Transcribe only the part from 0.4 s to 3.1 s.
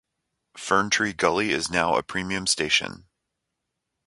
Ferntree Gully is now a premium station.